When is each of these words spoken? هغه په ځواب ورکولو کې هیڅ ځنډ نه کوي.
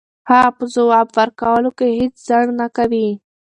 هغه 0.29 0.49
په 0.57 0.63
ځواب 0.73 1.07
ورکولو 1.19 1.69
کې 1.77 1.97
هیڅ 1.99 2.15
ځنډ 2.27 2.49
نه 2.59 2.67
کوي. 2.77 3.09